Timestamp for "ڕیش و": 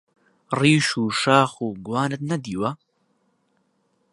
0.59-1.03